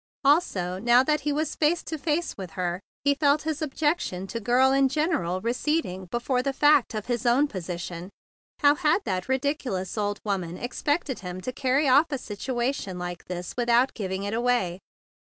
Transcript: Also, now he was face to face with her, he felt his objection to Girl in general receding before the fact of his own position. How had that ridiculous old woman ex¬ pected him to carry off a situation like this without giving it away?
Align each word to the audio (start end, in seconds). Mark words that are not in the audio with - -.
Also, 0.23 0.79
now 0.79 1.03
he 1.21 1.31
was 1.31 1.53
face 1.53 1.83
to 1.83 1.95
face 1.95 2.35
with 2.35 2.53
her, 2.53 2.79
he 3.03 3.13
felt 3.13 3.43
his 3.43 3.61
objection 3.61 4.25
to 4.25 4.39
Girl 4.39 4.71
in 4.71 4.89
general 4.89 5.41
receding 5.41 6.05
before 6.07 6.41
the 6.41 6.51
fact 6.53 6.95
of 6.95 7.05
his 7.05 7.23
own 7.23 7.47
position. 7.47 8.09
How 8.61 8.73
had 8.73 9.03
that 9.05 9.29
ridiculous 9.29 9.99
old 9.99 10.19
woman 10.25 10.57
ex¬ 10.57 10.81
pected 10.83 11.19
him 11.19 11.39
to 11.41 11.51
carry 11.51 11.87
off 11.87 12.11
a 12.11 12.17
situation 12.17 12.97
like 12.97 13.25
this 13.25 13.53
without 13.55 13.93
giving 13.93 14.23
it 14.23 14.33
away? 14.33 14.79